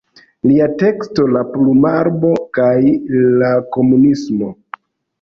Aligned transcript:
Lia 0.51 0.69
teksto 0.79 1.25
"La 1.35 1.43
plumarbo 1.51 2.33
kaj 2.61 2.75
la 3.45 3.55
komunismo. 3.79 4.55